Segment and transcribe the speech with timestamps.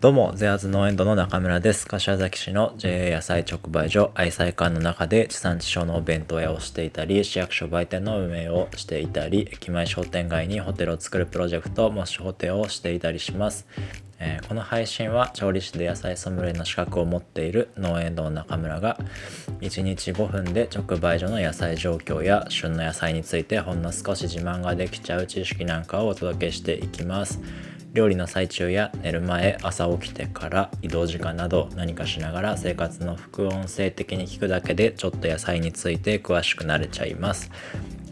[0.00, 1.86] どうも、ゼアズ農園ドの中村です。
[1.86, 13.66] 柏崎市の JA 野菜直売所愛妻館の中で地産地消のお弁当屋をしていたり、市役所売店の運営をしていたり、駅前商店街にホテルを作るプロジェクト、もしホテルをしていたりします。
[14.18, 18.98] えーこの配信は調理師で野菜ソムリエの資格を持っている農園堂の中村が
[19.60, 27.40] 1日5分で直売所の野菜状況や旬の野菜についてほんの少し自慢ができちゃう知識なんかをお届けしていきます
[27.92, 37.50] 料理の最中や寝る前朝起きてから移動時間など何かしながら生活の副音声的に聞くだけでちょっと野菜について詳しくなれちゃいます。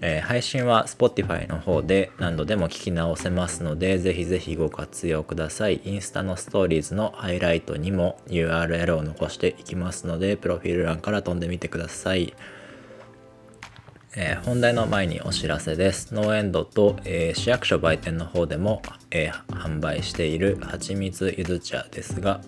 [0.00, 5.80] えー配信は Spotify の方で何度でも聞き直せますのでぜひぜひご活用ください。
[5.84, 12.34] インスタのストーリーズのハイライトにも URL を残していきますのでプロフィール欄から飛んでみてください。
[14.18, 16.14] えー本題の前にお知らせです。
[16.14, 22.40] 農園ドと、えー市役所売店の方でも、えー販売している蜂蜜ゆず茶ですが、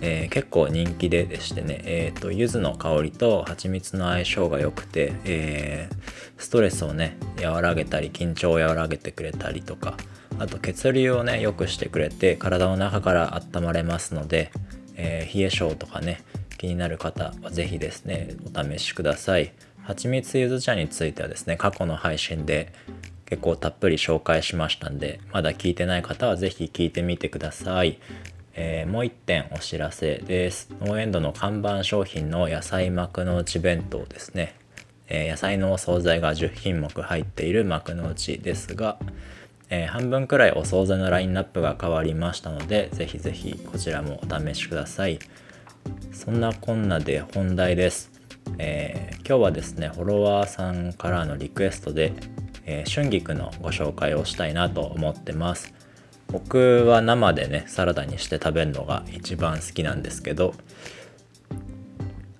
[0.00, 5.90] え結構人気ででしてね、えーと柚子の香りと蜂蜜の相性が良くて、え
[6.38, 9.98] ストレスをね和らげたり緊張を和らげてくれたりとか
[10.38, 14.50] あと血流をね良くしてくれて体の中から温まれますので、
[14.94, 16.22] え冷え性とかね
[16.56, 19.52] 気になる方は是非ですねお試しください
[19.86, 22.72] 蜂蜜ゆず茶についてはですね過去の配信で
[23.24, 27.98] 結構たっぷり紹介しましたんでまだ聞いてない方は是非聞いてみてください。
[28.54, 30.70] えーもう一点お知らせです。
[30.80, 34.54] 農園度の看板商品の野菜幕の内弁当ですね、
[35.08, 38.98] えー野菜のお惣菜が10品目入っている幕の内ですが、
[39.68, 45.18] えー半分くらいお惣菜のラインナップが変わりましたのでぜひぜひこちらもお試しください。
[46.12, 48.10] そんなこんなで本題です、
[48.58, 52.12] えー今日はですねフォロワーさんからのリクエストで、
[52.64, 55.74] えー春菊のご紹介をしたいなと思ってます。
[56.28, 60.54] 僕は生でねサラダにして食べるのが一番好きなんですけど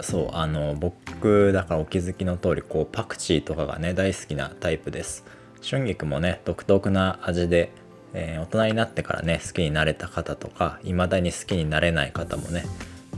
[0.00, 5.24] そうあの僕だからお気づきの通りこうパクチーとかがね大好きなタイプです。
[5.68, 7.70] 春菊もね独特な味で、
[8.12, 12.64] えー大人になってからね好きになれた方とか未だに好きになれない方もね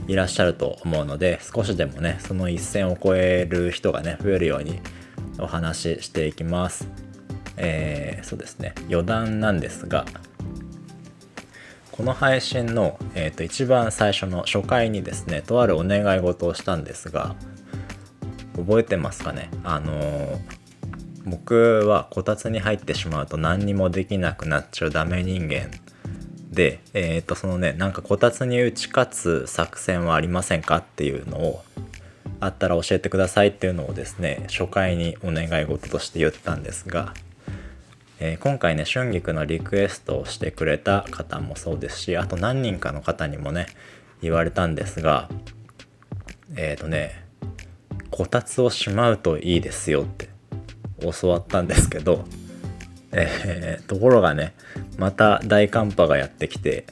[0.09, 4.81] いらっしゃると思うので少しでもねその一線を越える人がね増えるように
[5.37, 6.87] お話ししていきます。
[7.57, 8.73] えーそうですね。
[8.89, 10.05] 余談なんですが
[11.91, 17.35] この配信の、えー、と一番最初の初回にですねとあるお願い事をしたんですが
[18.55, 19.51] 覚えてますかね？
[19.63, 20.39] あのー
[21.25, 25.69] 僕はこたつに入ってしまうと何にもできなくなっちゃうダメ人間
[26.59, 31.63] でえっ、とそのねなんかこたつに打ち勝つ作戦はありませんかっていうのを
[32.41, 37.13] あったら教えてくださいっていうのをですね初回にお願い事として言ったんですが
[38.19, 43.67] えー今回ね春菊のリクエストをしてくれた方もそうですしあと何人かの方にもね
[44.21, 45.29] 言われたんですが
[46.57, 47.23] えっ、とね
[48.11, 50.27] こたつをしまうといいですよって
[50.99, 52.25] 教わったんですけど、
[53.11, 54.53] えーところがね
[54.97, 56.85] また大寒波がやってきて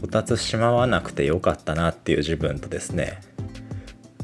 [0.00, 3.20] こたつしまわなくてよかったなっていう自分とですね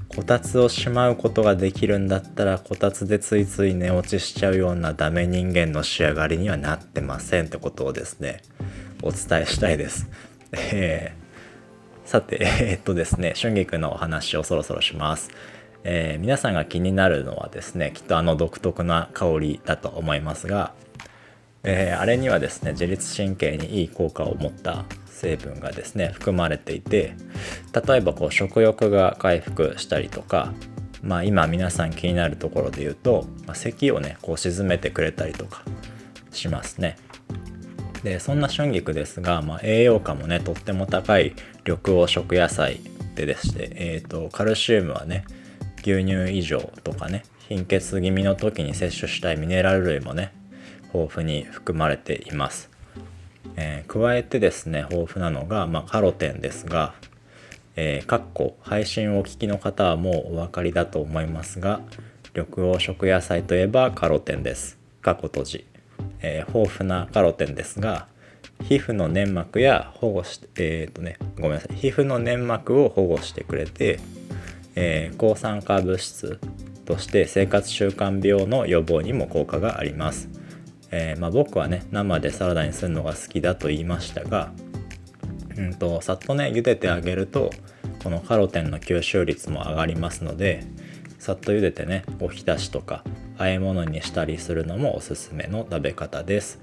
[0.09, 8.43] こたつをしまうことができるんだったらこたつでついつい寝落ちしちゃうようなダメ人間の仕上がりにはなってませんってことをですね
[9.03, 10.09] お伝えしたいです。
[10.53, 11.29] えー
[12.09, 15.31] さてえーっとですね春菊のお話をそろそろします。
[15.85, 20.73] えー皆さんが気になるのはですねきっとあの独特な香りだと思いますが、
[21.65, 24.85] えーあれにはですね自律神経にいい効果を持った
[25.19, 27.15] 成分がですね含まれていて
[27.87, 30.53] 例えばこう食欲が回復したりとか
[31.03, 35.63] まあ今皆さん気になるところで言うと、まあ、咳をねこう沈めてくれたりとか
[36.31, 36.97] しますね。
[38.03, 41.35] でそんな春菊ですが、まあ、栄養価もねとっても高い
[41.67, 42.81] 緑黄色野菜
[43.17, 45.25] ででして、えー、とカルシウムはね
[45.79, 50.33] 牛乳以上とかね貧血気味の時に摂取したいミネラル類もね
[50.95, 52.71] 豊富に含まれています、
[53.57, 56.95] えー加えてですね豊富なのが、まあ、カロテンですが
[57.77, 61.81] えーかっこ配信をお聞きの方はもうお分かりだと思いますが
[62.35, 64.79] 緑黄色野菜といえばカロテンです。
[65.01, 65.67] かっこ閉じ、
[66.21, 68.07] えー豊富なカロテンですが
[68.63, 71.77] 皮膚の粘膜や保護してえっ、とねごめんなさい。
[71.77, 73.99] 皮膚の粘膜を保護してくれて、
[74.75, 76.39] えー抗酸化物質
[76.85, 80.29] として生活習慣病の予防にも効果があります、
[80.91, 84.53] えーまあ、僕はね生でサラダにするのが好きだと言いましたが
[85.57, 87.51] うんとさっとね茹でてあげると
[88.03, 90.65] このカロテンの吸収率も上がりますので
[91.19, 93.05] さっと茹でてねおひたしとか
[93.37, 96.61] 和え物にしたりするのもおすすめの食べ方です、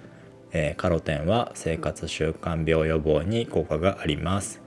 [0.51, 4.61] ええーカロテンは生活習慣病予防に効果があります、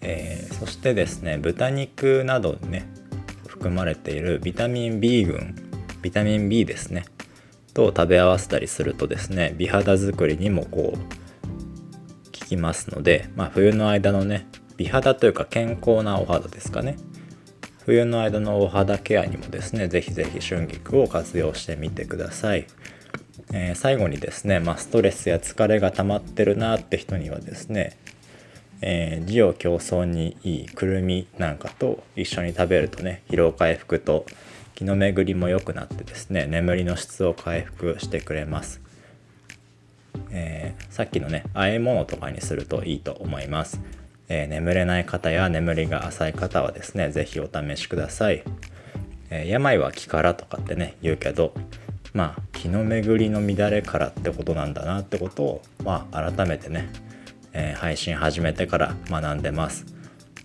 [0.00, 2.88] えーそしてですね豚肉などにね
[3.46, 5.67] 含まれているビタミン B 群
[6.02, 7.04] ビタミン B ですね。
[7.74, 11.02] と食べ合わせたりするとですね美肌作りにもこう効
[12.32, 16.96] きますので、まあ、冬の間のね美肌というか健康なお肌ですかね。
[17.84, 22.66] 冬の間のお肌ケアにもですねぜひぜひ春菊を活用してみてください、
[23.52, 27.96] えー最後にですね、まあ、ストレスや疲れが溜まってるなって人にはですね
[28.80, 34.24] えー、滋養強壮にいいくるみなんかと一緒に食べるとね疲労回復と
[34.78, 38.80] 気の巡りも良くなってですね眠りの質を回復してくれます、
[40.30, 43.80] えーさっきのね和え物とかにするといいと思います、
[44.28, 48.44] えー眠れない方や眠りが浅い方はですね是非お試しください、
[49.30, 51.54] えー病は気からとかってね言うけど
[52.12, 56.88] まあ気の巡りの乱れからってことなんだなってことをまあ改めてね
[57.52, 59.86] えー配信始めてから学んでます、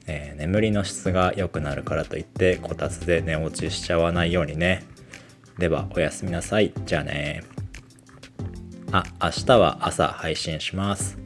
[0.07, 4.83] えー眠りの質が良くなるからといってこたつで寝落ちしちゃわないようにね。
[5.57, 6.73] ではおやすみなさい。
[6.85, 7.44] じゃあね
[8.91, 11.22] あ明日は朝配信します。